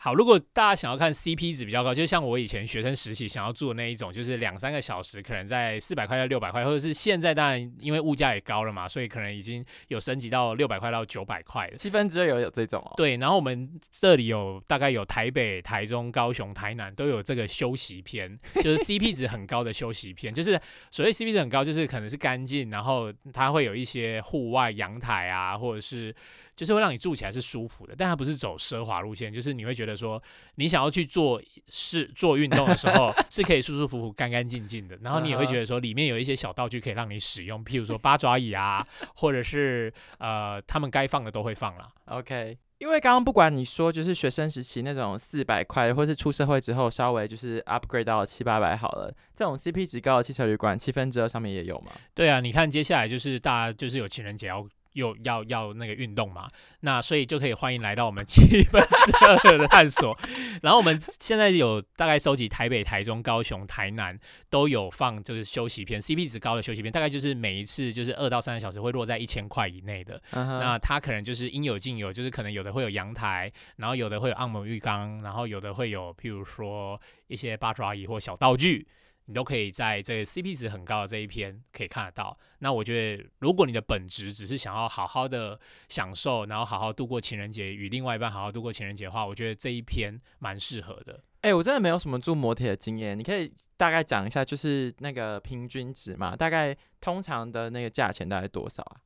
[0.02, 11.76] 好，如果大家想要看 CP 值比较高，就像我以前学生实习想要做的那一种，就是两三个小时，可能在四百块到六百块，或者是现在当然因为物价也高了嘛，所以可能已经有升级到六百块到九百块了。
[11.76, 12.94] 七分之二有有这种哦。
[12.96, 20.34] 对，然后我们这里有大概有台北、台中、高雄、台南都有这个休息篇，就是 CP 值很高的休息篇。
[20.34, 20.58] 就是
[20.90, 26.16] 所谓 CP 值很高，就是可能是干净，然后它会有一些户外阳台啊，或者是
[26.60, 30.22] 就是会让你住起来是舒服的，但它不是走奢华路线，就是你会觉得说
[30.56, 41.88] 你想要去做事做运动的时候 是可以舒舒服服、干干净净的，然后你也会觉得说里面有一些小道具可以让你使用，譬如说八爪椅啊，或者是呃他们该放的都会放啦。
[42.08, 51.92] OK，因为刚刚不管你说就是学生时期那种四百块，或是出社会之后稍微就是 upgrade 到七八百好了，这种 CP 值高的汽车旅馆七分之二上面也有吗？
[52.14, 56.48] 对啊，你看接下来就是大家就是有情人节要又要要那个运动嘛，
[56.82, 60.18] 那所以就可以欢迎来到我们七分之二的探索。
[60.62, 64.18] 然后我们现在有大概收集台北、台中、高雄、台南
[64.50, 70.22] 都有放，就是休息片，CP 值高的休息片，大概就是每一次就是二到三个小时会落在一千块以内的。
[70.32, 78.88] 那它可能就是应有尽有，就是可能有的会有阳台，然后有的会有按摩浴缸，然后有的会有譬如说一些八爪椅或小道具，
[79.30, 82.36] 你都可以在这个 CP 值很高的这一篇可以看得到。
[82.58, 91.24] 那我觉得，如果你的本质只是想要好好的享受，然后好好度过情人节，与另外一半好好度过情人节的话，我觉得这一篇蛮适合的。
[91.42, 98.98] 哎、我真的没有什么住摩铁的经验，你可以大概讲一下，就是那个平均值嘛，大概通常的那个价钱大概多少啊？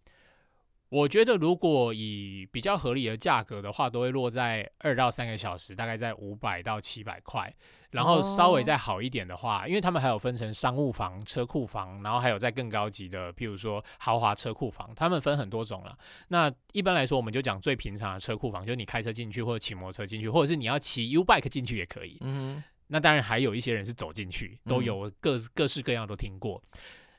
[0.94, 7.52] 我觉得如果以比较合理的价格的话，都会落在二到三个小时，大概在五百到七百块。
[7.90, 15.98] 然后稍微哦再好一点的话，因为他们还有分成商务房、车库房，然后还有在更高级的，譬如说豪华车库房，他们分很多种了。
[16.28, 22.20] 那一般来说，我们就讲最平常的车库房，就是你开车进去或者骑摩托车进去，或者是你要骑 U bike 进去也可以。
[22.22, 26.62] 嗯，那当然还有一些人是走进去，都嗯有各各式各样都听过。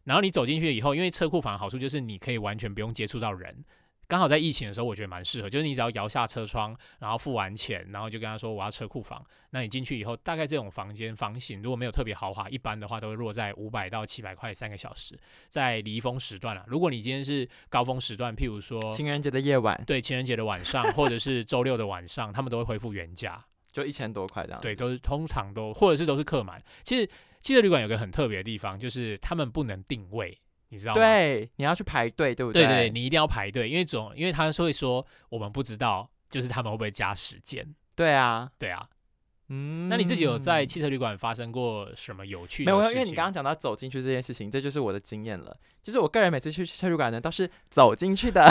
[0.04, 3.64] 然后你走进去以后，因为车库房的好处就是你可以完全不用接触到人。
[4.06, 9.24] 刚好在疫情的时候，我觉得蛮适合，就是你只要摇下车窗，然后付完钱，然后就跟他说我要车库房。
[9.48, 16.62] 那你进去以后，大概这种房间房型如果没有特别豪华，一般的话都会落在五百到七百块三个小时，在离峰时段啊。
[16.68, 23.42] 如果你今天是高峰时段，譬如说情人节的夜晚对情人节的晚上，或者是周六的晚上，他们都会恢复原价。
[23.74, 24.60] 就一千多块这样。
[24.62, 26.62] 对，，都是通常都或者是都是客满。
[26.84, 27.04] 其实
[27.42, 31.00] 汽车旅馆有个很特别的地方，就是他们不能定位，你知道吗？
[31.00, 37.74] 对，你要去排队，对不对对对，你一定要排队，因为总因为他会说我们不知道，就是他们会不会加时间。
[37.96, 38.88] 对啊，对啊，
[39.48, 42.78] 嗯，那你自己有在汽车旅馆发生过什么有趣没有？
[42.78, 42.98] 的事情？
[43.00, 45.56] 因为你刚刚讲到走进去这件事情，这就是我的经验了。
[45.84, 48.42] 就是我个人每次去汽车旅馆呢，都是走进去的，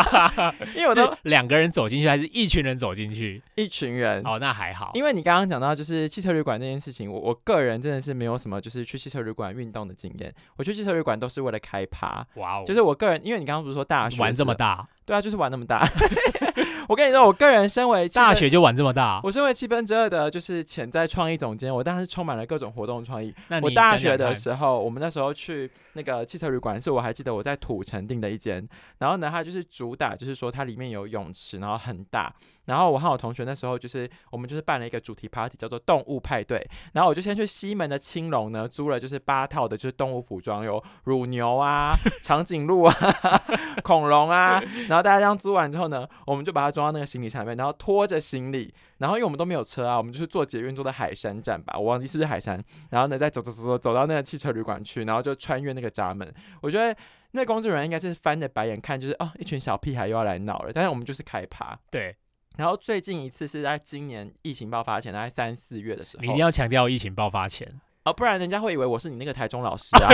[0.74, 3.42] 因为我都两个人走进去，还是一群人走进去？
[3.54, 4.22] 一群人。
[4.24, 4.90] 哦，那还好。
[4.94, 10.34] 因为你刚刚讲到就是汽车旅馆这件事情，我我个人真的是没有什么就是去汽车旅馆运动的经验。
[10.56, 15.86] 我去汽车旅馆都是为了开趴，哇哦，就是我个人，因为你刚刚不是说大学玩这么，大，对啊，就是玩那么大。
[16.88, 23.34] 我跟你说，我个人身为大学就玩这么大，我身为七分之二的，就是潜在创意总监，我当然是充满了各种活动创意。
[23.48, 32.34] 那你我大学的时候，我们那时候去那个汽车旅馆，是我还记得我在土城订的一间，然后呢，它就是主打就是说它里面有泳池，然后很大。
[32.66, 36.66] 然后我和我同学那时候就是我们就是办了一个主题 party，叫做动物派对。
[36.92, 42.94] 然后我就先去西门的青龙呢租了就是八套的就是动物服装，有乳牛啊、 长颈鹿啊、
[43.82, 44.62] 恐龙啊。
[44.88, 52.62] 然后大家这样租完之后呢，我们就把它装到那个行李箱里面，然后拖着行李，然后因为我们都没有车啊，我们就是坐捷运坐到海山站吧，我忘记是不是海山。
[52.90, 56.32] 然后呢，再走走走走走到那个汽车旅馆去，然后就穿越那个闸门。
[56.62, 56.96] 我觉得
[57.32, 60.72] 那工作人员应该是翻着白眼看，就是哦，一群小屁孩又要来闹了。
[60.72, 61.78] 但是我们就是开趴。
[61.90, 62.14] 对
[62.56, 66.22] 然后最近一次是在今年疫情爆发前，大概三四月的时候。
[66.22, 67.80] 你一定要强调疫情爆发前。
[68.04, 70.10] 哦，不然人家会以为我是你那个台中老师啊。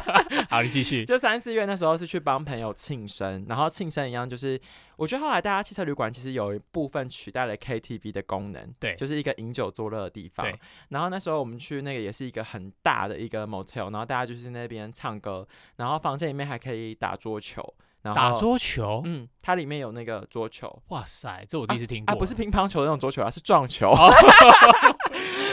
[0.48, 1.04] 好，你继续。
[1.06, 4.58] 就三四月那时候是去帮朋友庆生，然后庆生一样就是，
[4.96, 10.58] 我觉得后来大家汽车旅馆其实有一部分取代了 KTV 的功能，对就是一个饮酒作乐的地方对。
[10.88, 17.62] 然后那时候我们去那个也是一个很大的一个 motel，然后大家就是在那边唱歌，然后房间里面还可以打桌球。
[18.04, 22.12] 然打桌球，嗯，它里面有那个桌球哇塞，这我第一次听过。
[22.12, 23.90] 啊，不是乒乓球那种桌球啊，是撞球。
[23.90, 24.12] 哦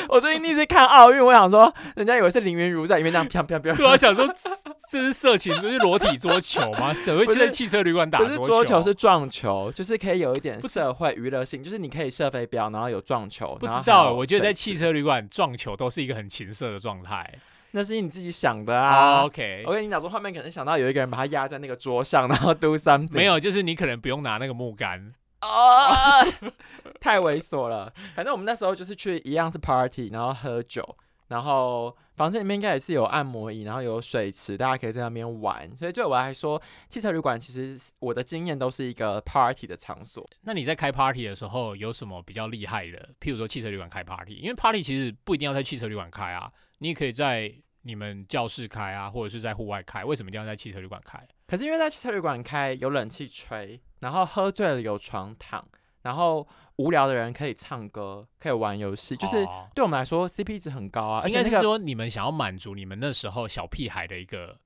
[0.10, 3.74] 我最近第一次看奥运，我想说，人家以为是林云如在里面这样啪啪啪。
[3.74, 4.50] 对啊，想说这
[4.90, 6.94] 这是色情，就是裸体桌球吗？
[6.94, 13.56] 谁会不是在汽车旅馆打不是桌桌球是撞球，就是可以有一点社会娱乐性，就是你可以射飞镖，然后有撞球。
[13.58, 17.34] 不知道，我觉得在汽车旅馆撞球都是一个很情色的状态。
[17.72, 19.22] 那是你自己想的啊。
[19.22, 23.14] 哦 OK，我跟你讲说，画面可能想到有一个人把他压在那个桌上，然后 do something。
[23.14, 25.14] 没有，就是你可能不用拿那个木杆。
[25.42, 26.28] 哦，
[27.02, 27.92] 太猥琐了。
[28.16, 30.98] 反正我们那时候就是去一样是 party，然后喝酒，
[31.32, 35.74] 然后房间里面应该也是有按摩椅，然后有水池，大家可以在那边玩。
[35.78, 40.30] 所以对我来说，汽车旅馆其实我的经验都是一个 party 的场所。
[40.42, 43.10] 那你在开 party 的时候有什么比较厉害的？
[43.22, 47.50] 譬如说汽车旅馆开 party，因为 party 其实不一定要在汽车旅馆开啊，你也可以在
[47.84, 50.04] 你们教室开啊，或者是在户外开。
[50.04, 51.26] 为什么一定要在汽车旅馆开？
[51.48, 55.66] 可是因为在汽车旅馆开有冷气吹，然后喝醉了有床躺，
[56.04, 61.22] 然后无聊的人可以唱歌，可以玩游戏，就是哦对我们来说 CP 值很高啊。
[61.24, 64.58] 而应该是说你们想要满足你们那时候小屁孩的一个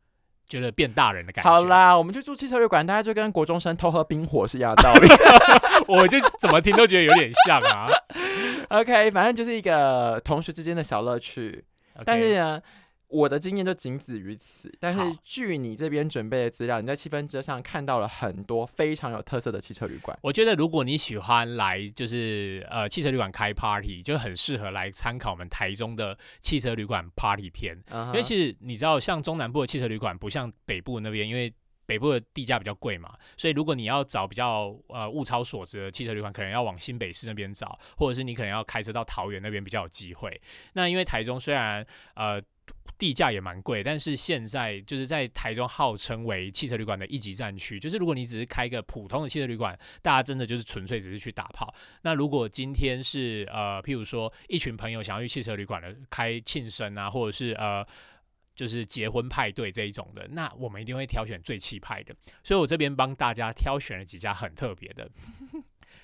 [0.48, 1.50] 觉得变大人的感觉。
[1.50, 5.08] 好，啦，我们就住汽车旅馆，大家就跟国中生偷喝冰火是一样的道理。
[5.88, 7.88] 我就怎么听都觉得有点像啊。
[8.70, 11.66] OK，反正就是一个同学之间的小乐趣。
[12.04, 12.62] 但是呢，
[13.08, 14.72] 我的经验就仅止于此。
[14.80, 20.18] 但是据你这边准备的资料，你在气氛车上看到了很多非常有特色的汽车旅馆。
[20.22, 27.76] 我觉得如果你喜欢来就是呃汽车旅馆开 party，就很适合来参考我们台中的汽车旅馆 party 篇。
[27.90, 31.54] 嗯哼，因为其实你知道，像中南部的汽车旅馆不像北部那边，因为
[31.88, 40.42] 北部的地价比较贵嘛，所以如果你要找比较呃物超所值的汽车旅馆，可能要往新北市那边找，或者是你可能要开车到桃园那边比较有机会。
[40.74, 42.42] 那因为台中虽然呃
[42.98, 51.74] 地价也蛮贵，但是现在就是在台中号称为汽车旅馆的一级战区，就是如果你只是开个普通的汽车旅馆，大家真的就是纯粹只是去打炮。
[52.04, 57.86] 那如果今天是呃，譬如说一群朋友想要去汽车旅馆的开庆生啊，或者是呃。
[58.56, 62.16] 就是结婚派对这一种的，那我们一定会挑选最气派的。
[62.42, 65.12] 所以我这边帮大家挑选了几家很特别的，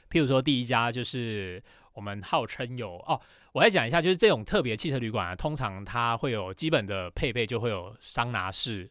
[0.09, 3.21] 譬如说第一家就是我们号称有哦，
[3.53, 8.89] 我来讲一下，就是这种特别汽车旅馆啊，通常它会有基本的配备，就会有桑拿室、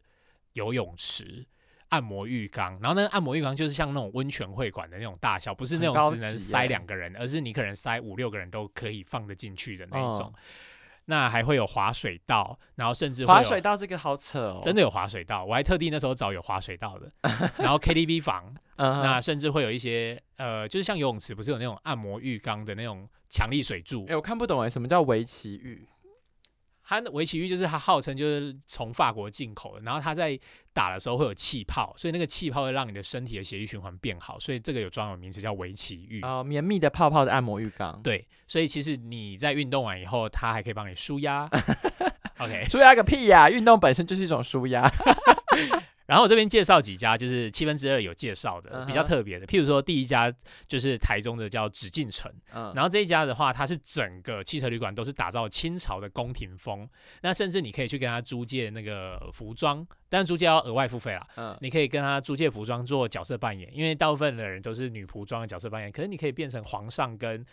[0.52, 1.46] 游泳池。
[1.90, 10.32] 按摩浴缸，然后那个按摩浴缸就是像那种温泉会馆的那种大小，不是那种只能塞两个人，而是你可能塞五六个人都可以放得进去的那一种。
[11.10, 17.10] 嗯那还会有滑水道，然后甚至滑水道这个好扯哦，真的有滑水道，我还特地那时候找有滑水道的，
[17.58, 25.84] 然后 KTV 房， 嗯，那甚至会有一些呃，就是像游泳池不是有那种按摩浴缸的那种强力水柱哎、，我看不懂哎，什么叫围棋浴？
[26.90, 30.36] 它的围棋浴就是它号称就是从法国进口的，然后它在
[30.72, 36.20] 打的时候会有气泡，所以那个气泡会让你的身体的血液循环变好，所以这个有专有名词叫围棋浴。
[36.22, 41.48] 哦，绵密的泡泡的按摩浴缸，对，所以其实你在运动完以后，它还可以帮你舒压。
[42.38, 44.90] OK，舒压个屁呀、运动本身就是一种舒压。
[46.10, 50.32] 然后我这边介绍几家，就是七分之二有介绍的比较特别的，譬如说第一家
[50.66, 56.88] 就是台中的叫紫禁城，嗯，然后这一家的话，它是整个汽车旅馆都是打造清朝的宫廷风，
[57.22, 61.24] 那甚至你可以去跟他租借那个服装，但是租借要额外付费啦。
[61.36, 67.46] 嗯，你可以跟他租借服装做角色扮演，因为大部分的人都是女仆装的角色扮演，可是你可以变成皇上跟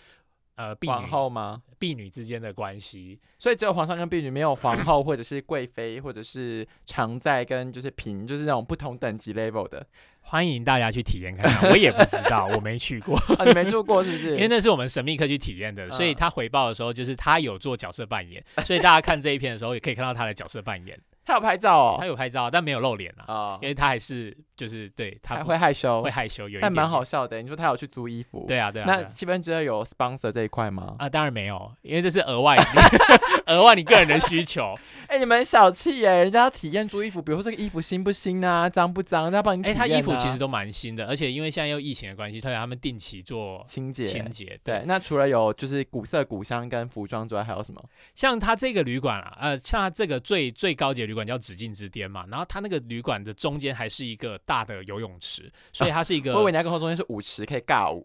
[0.58, 1.62] 呃婢皇女后吗？
[1.80, 3.18] 婢女之间的关系。
[3.40, 9.88] 所以只有皇上跟婢女，没有皇后或者是贵妃，或者是常在跟就是嫔，就是那种不同等级 level 的。
[10.22, 13.16] 欢迎大家去体验看看，我也不知道，我没去过。
[13.38, 14.32] 啊，你没做过是不是？
[14.36, 21.00] 因为那是我们神秘客去体验的，所以嗯他回报的时候，就是他有做角色扮演，所以大家看这一篇的时候，也可以看到他的角色扮演。
[21.28, 26.90] 他有拍照哦他哦，有拍照，但没有露脸啊，哦因，为他还是就是对他还不会害羞会，害羞，有一点点。
[26.90, 27.42] 好笑的。
[27.42, 28.86] 你说他有去租衣服，对啊，对啊。
[28.88, 30.96] 那七分之二有 sponsor 这一块吗？
[31.00, 32.56] 啊，当然没有，因为这是额外
[33.48, 34.74] 额外你个人的需求。
[35.08, 39.80] 哎、你们很小气耶，人家要体验租衣服，比如说这个衣服新不新啊，脏不脏，他要帮你体哎，验、啊。
[39.80, 44.06] 他衣服其实都蛮新的，而且因为现在又疫情的关系，所以他们定期做清洁。
[44.06, 44.58] 清洁。
[44.64, 47.84] 对，，那除了有就是古色古香跟服装之外，还有什么？
[48.16, 58.02] 像他这个旅馆啊，呃，像他这个最最高级的旅馆叫紫禁之巅嘛，然后它那个旅馆的中间还是一个大的游泳池，所以它是一个我以为你要跟我说中间是舞池，可以尬舞。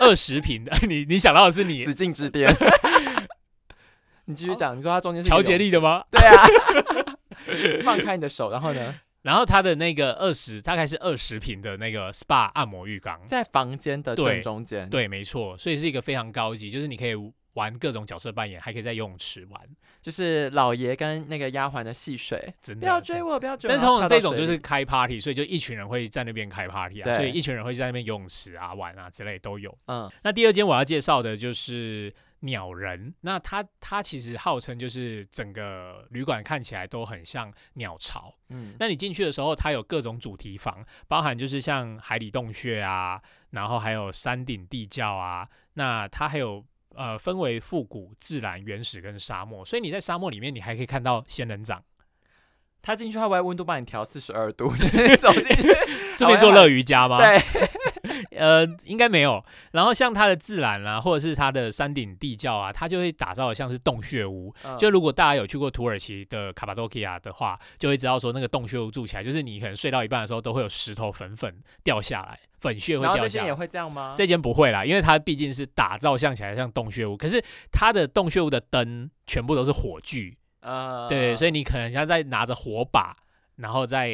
[0.00, 0.72] 二十平的。
[0.88, 2.48] 你你想到的是你紫禁之巅。
[4.26, 6.02] 你继续讲，你说它中间是乔杰泳利的吗？
[6.10, 6.46] 对啊，
[7.84, 17.14] 放开你的手，然后呢，然后它的那个二十大概是二十平的那个 SPA 按摩浴缸，在房间的正中间。，对，没错，所以是一个非常高级，就是你可以
[17.54, 19.60] 玩各种角色扮演，还可以在游泳池玩，
[20.02, 23.74] 就是老爷跟那个丫鬟的戏水，真的不要追我，不要追我。
[23.74, 29.76] 但通常这种就是开 party，所以就一群人会在那边开 party 啊，所以一群人会在那边游泳池啊玩啊之类都有。
[29.86, 38.34] 嗯那第二间我要介绍的就是鸟人，那它它其实号称就是整个旅馆看起来都很像鸟巢。
[38.48, 46.64] 嗯，那你进去的时候，它有各种主题房，包含就是像海底洞穴啊，然后还有山顶地窖啊，那它还有。
[46.96, 51.82] 呃，分为复古、自然、原始跟沙漠，所以你在沙漠里面，你还可以看到仙人掌，
[52.82, 54.68] 他进去，他会温度帮你调四十二度，
[55.20, 55.68] 走进去，
[56.14, 57.18] 顺便做乐瑜伽吗？
[57.18, 57.38] 对，
[58.36, 59.42] 呃，应该没有。
[59.72, 64.54] 然后像它的自然啊，或者是它的山顶地窖啊，它就会打造的像是洞穴屋。
[64.64, 73.28] 嗯就如果大家有去过土耳其的卡巴多基亚的话，就会知道说那个洞穴屋住起来，就是你可能睡到一半的时候，都会有石头粉粉掉下来，粉屑会掉下来。
[73.28, 74.12] 这间也会这样吗？
[74.16, 83.12] 这间不会啦，因为它毕竟是打造像起来像洞穴屋，可是它的洞穴屋的灯全部都是火炬，呃，对，所以以你可能像在拿着火把，
[83.56, 84.10] 然后再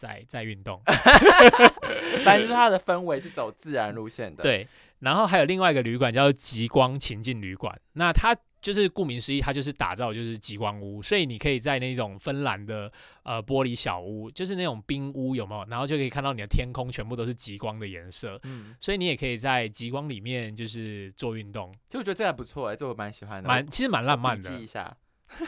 [0.00, 0.80] 再再运动。
[2.24, 4.66] 反正就是它的氛围是走自然路线的。，对，
[5.00, 12.90] 然后还有另外一个旅馆叫极光情境旅馆，那它就是顾名思义，它就是打造就是极光屋，所以你可以在那种芬兰的
[13.22, 15.64] 呃玻璃小屋，就是那种冰屋有没有？
[15.68, 24.62] 然后就可以看到你的天空全部都是极光的颜色，嗯，所以你也可以在极光里面就是做运动，其实我觉得这还不错哎，这我蛮喜欢的，蛮其实蛮浪漫的记。
[24.62, 24.96] 一下。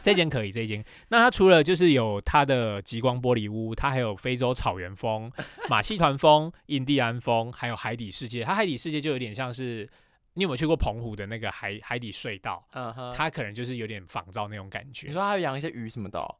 [0.02, 0.84] 这间可以，这间。
[1.08, 5.30] 那它除了就是有它的极光玻璃屋，它还有非洲草原风、
[5.68, 8.44] 马戏团风、印第安风，还有海底世界。
[8.44, 9.88] 它海底世界就有点像是
[10.34, 12.66] 你有没有去过澎湖的那个海海底隧道？
[12.72, 16.36] 嗯哼，它可能就是有点仿照那种感觉你觉，说它有养一些鱼什么的哦，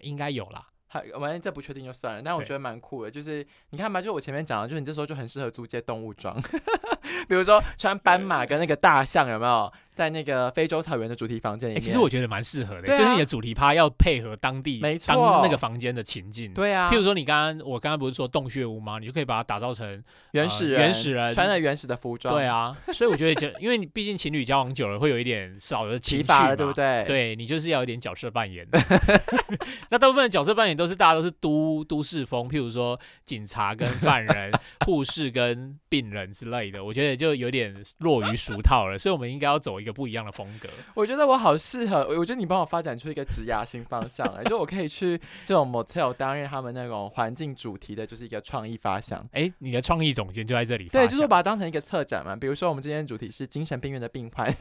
[0.00, 0.66] 应该有啦。
[0.92, 6.36] 还反正这不确定就算了，但我对觉得蛮酷的，就是你看嘛，就我前面讲的，就是你这时候就很适合租借动物装，
[7.28, 11.78] 比如说穿斑马跟那个大象，有没有在那个非洲草原的主题房间里？
[11.80, 16.52] 其实我觉得蛮适合的，啊就是你的主题趴要配合当地没当错那个房间的情境。
[16.54, 18.98] 对啊，譬如说你刚刚我刚刚不是说洞穴屋吗？
[18.98, 28.66] 你就可以把它打造成原始人，原始人穿着原始的服装，对，啊，所以我觉得就因为你毕竟情侣交往久了，会有一点少了情绪对不对？，对你就是要有点角色扮演。
[29.90, 34.52] 那大部分的角色扮演都是大家都是都都市风，譬如说警察跟犯人、
[34.86, 38.96] 护士跟病人之类的，我觉得就有点落于俗套了。
[38.96, 40.68] 所以我们应该要走一个不一样的风格。
[40.94, 49.26] 我觉得我好适合，我觉得你帮我发展出一个职涯新方向、来， 就我可以去这种 motel 担任他们那种环境主题的，就是一个创意发想。
[49.32, 54.52] 哎，你的创意总监就在这里对，就是我把它当成一个策展嘛，比如说我们今天的主题是精神病院的病患，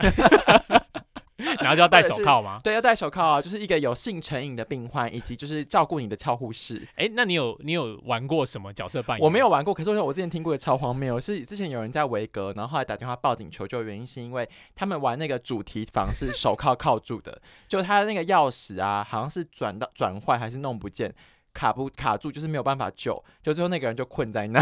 [1.60, 2.62] 然后就要戴手铐吗？
[2.64, 6.88] 对，要戴手铐啊，就是一个有性成瘾的病患，以及就是照顾你的俏护士。
[6.96, 9.26] 哎，那你有你有玩过什么角色扮演？
[9.26, 9.50] 我没有。
[9.50, 21.12] 玩过，可是我我之前听过的超荒谬，是之前有人在维格，然后后来打电话报警求救，原因是因为他们玩那个主题房是手铐铐住的，就他的那个钥匙啊，好像是转到转坏还是弄不见，
[21.52, 24.62] 卡不卡住，就是没有办法救，就最后那个人就困在那。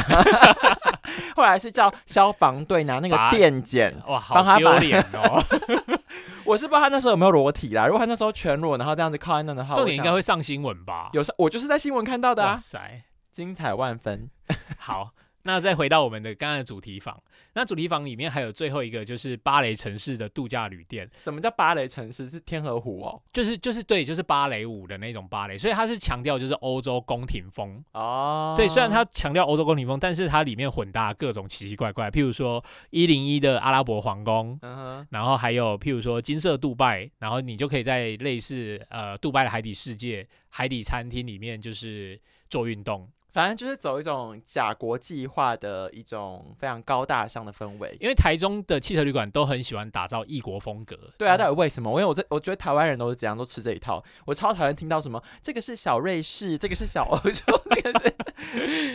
[1.35, 5.43] 后来是叫消防队拿那个把电剪，哇，帮他把好丢脸哦！
[6.45, 7.85] 我是不知道他那时候有没有裸体啦。
[7.85, 11.09] 如果他那时候全裸，然后这样子靠在那的话，重点应该会上新闻吧？
[11.13, 13.03] 有上我就是在新闻看到的哇啊，塞！
[13.31, 14.29] 精彩万分。
[14.77, 15.11] 好，
[15.47, 17.17] 那再回到我们的刚刚的主题房，
[17.53, 22.29] 那主题房里面还有最后一个就是芭蕾城市的度假旅店，什么叫芭蕾城市？
[22.29, 23.21] 是天鹅湖哦。
[23.31, 27.81] 就是就是对，就是芭蕾舞的那种芭蕾，所以它是强调就是欧洲宫廷风。
[27.93, 34.59] 哦，对，虽然它强调欧洲宫廷风，但是它里面混搭各种奇奇怪怪，譬如说一零一的阿拉伯皇宫。
[34.61, 42.19] 嗯，然后还有，譬如说金色杜拜，然后你就可以在类似呃杜拜的海底世界、海底餐厅里面，就是
[42.49, 43.09] 做运动。
[43.37, 47.95] 反正就是走一种假国际化的一种非常高大上的氛围。
[48.01, 50.97] 因为台中的汽车旅馆都很喜欢打造异国风格。
[51.19, 51.87] 对啊，到底为什么？
[51.91, 54.03] 因为我这我觉得台湾人都是怎样，都吃这一套。
[54.25, 58.07] 我超讨厌听到什么这个是小瑞士，这个是小欧洲， 这个是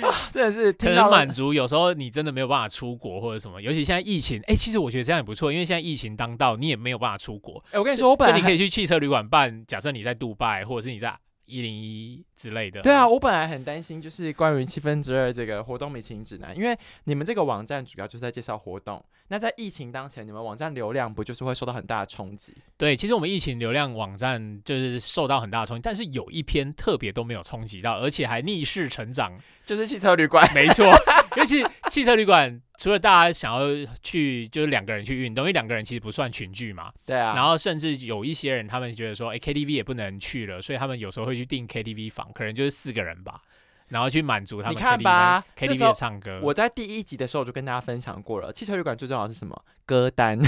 [0.04, 7.62] 啊， 真的是可听到能满足有时候你真的没有办法出国或者什么，尤其现在疫情，哎、其实我觉得这样也不错，因为现在疫情当道，你也没有办法出国。
[7.70, 11.16] 哎、我跟你说，我本来所以你可以去汽车旅馆办，假设你在杜拜，或者是你在
[11.46, 12.82] 一零一之类的。
[12.82, 19.02] 对啊，，我本来很担心，就是关于七分之二这个活动米其林指南，因为你们这个网站主要就是在介绍活动。
[19.28, 22.52] 那在疫情当前，你们网站流量不就是会受到很大的冲击？
[22.76, 29.32] 对，其实我们疫情流量网站就是受到很大的冲击，但是有一篇特别都没有冲击到，而且还逆势成长。
[29.64, 30.52] 就是汽车旅馆。
[30.52, 30.84] 没错，
[31.36, 33.60] 尤其汽车旅馆，除了大家想要
[34.02, 43.40] 去就是两个人去运动，因为两个人其实不算群聚嘛，对啊，然后甚至有一些人，他们觉得说，哎、k t v 也不能去了，所以他们有时候会去订 KTV 房，可能就是四个人吧。
[43.88, 46.40] 然后去满足他们你看吧 KTV 唱歌。
[46.42, 49.62] 我在第一集的时候就跟大家分享过了，汽车旅馆最重要的是什么？
[49.84, 50.38] 歌单，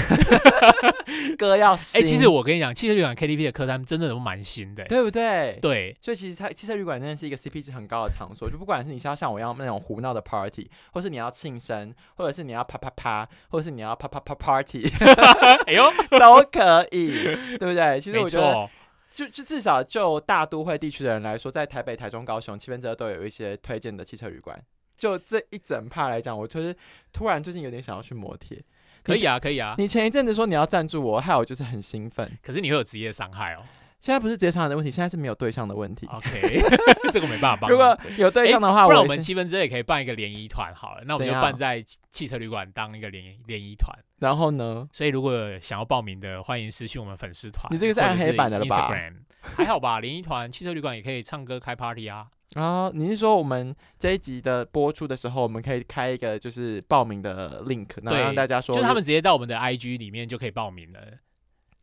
[1.37, 5.59] 歌要哎、新，其实我跟你讲，汽车旅馆 KTV 的歌单真的都蛮新的、对不对？
[5.61, 14.91] 对，所以其实它汽车旅馆真的是一个 CP 值很高的场所，就不管是你是要像我一样那种胡闹的 party，或是你要庆生，或者是你要啪啪啪，或者是你要啪啪啪 party，
[15.67, 15.83] 哎呦，
[16.17, 17.23] 都可以，
[17.59, 18.01] 对不对？
[18.01, 18.69] 其实我觉得，错，
[19.15, 24.61] 就就至少就大都会地区的人来说，在台北、台中、高雄、七分之二都有一些推荐的汽车旅馆。
[24.97, 26.75] 就这一整趴来讲，我就是
[27.13, 28.61] 突然最近有点想要去摩铁。
[29.03, 29.75] 可以啊，可以啊。
[29.77, 32.29] 你前一阵子说你要赞助我，害我就是很兴奋。
[32.43, 33.63] 可是你会有职业伤害哦。
[34.01, 36.07] 现在不是直接场的问题，现在是没有对象的问题。
[36.07, 36.61] OK，
[37.11, 37.71] 这个没办法帮。
[37.71, 43.97] 如果有对象的话，不然我们七分之也可以办一个联谊团好了，那我们就办在汽汽车旅馆当一个联谊联谊团。
[44.19, 44.87] 然后呢？
[44.93, 47.67] 所以如果想要报名的，欢迎私讯我们粉丝团。
[47.71, 52.27] 你这个是暗黑版的了吧 Instagram 还好吧，联谊团汽车旅馆也可以唱歌开 party 啊。
[52.53, 60.99] 啊，你是说我们这一集的播出的时候，我们可以开一个就是报名的 link，让大家说，就是他们直接到我们的 IG 里面就可以报名了。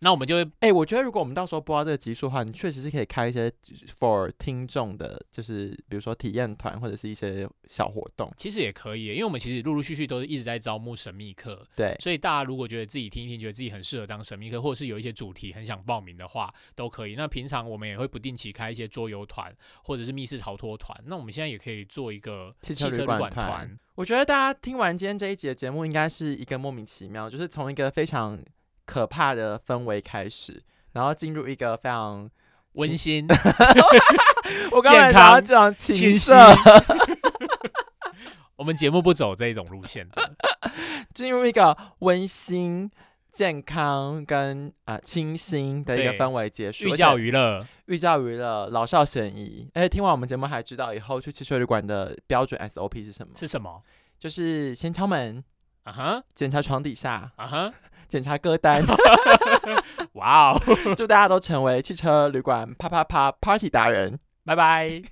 [0.04, 3.48] 那我们就会哎、我觉得如果我们到时候播到这个集数的话，你确实是可以开一些
[4.00, 8.28] for 听众的，就是比如说体验团或者是一些小活动。
[8.36, 17.14] 其实也可以，因为我们其实陆陆续续都是一直在招募神秘客，对，所以大家如果觉得自己听一听，觉得自己很适合当神秘客，或者是有一些主题很想报名的话，都可以。
[17.14, 21.00] 那平常我们也会不定期开一些桌游团或者是密室逃脱团。
[21.06, 28.42] 那我们现在也可以做一个汽车旅馆车旅馆团我觉得大家听完今天这一集的节目，应该是一个莫名其妙，就是从一个非常
[28.92, 30.62] 可怕的氛围开始，
[30.92, 32.28] 然后进入一个非常
[32.72, 33.26] 温馨
[34.70, 36.36] 我刚才健康想要讲清色，。
[38.56, 40.36] 我们节目不走这一种路线的，
[41.14, 42.90] 进入一个温馨、
[43.32, 46.88] 健康跟啊、呃清新的一个氛围结束。
[46.88, 47.66] 寓教于于乐。
[47.86, 49.70] 寓教于乐，老少咸宜。
[49.72, 53.32] 而且听完我们节目还知道以后去汽车旅馆的标准 SOP 是什么？
[53.36, 53.82] 是什么？
[54.18, 55.42] 就是先敲门，
[55.84, 57.72] 啊哈检查床底下，啊哈，
[58.12, 58.84] 检查歌单，
[60.12, 60.60] 哇哦，
[60.94, 64.18] 祝大家都成为汽车旅馆啪啪啪 Party 达人。
[64.44, 65.02] 拜拜。